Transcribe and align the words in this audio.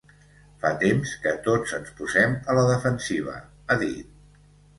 Fa 0.61 0.69
temps 0.83 1.11
que 1.25 1.33
tots 1.47 1.73
ens 1.79 1.91
posem 1.99 2.33
a 2.41 2.57
la 2.61 2.65
defensiva, 2.71 3.37
ha 3.75 3.79
dit. 3.85 4.19